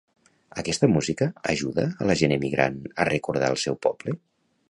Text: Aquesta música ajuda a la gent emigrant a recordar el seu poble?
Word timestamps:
Aquesta 0.61 0.87
música 0.93 1.27
ajuda 1.53 1.85
a 2.05 2.09
la 2.11 2.17
gent 2.23 2.35
emigrant 2.39 2.79
a 3.03 3.07
recordar 3.11 3.53
el 3.57 3.63
seu 3.67 3.81
poble? 3.87 4.19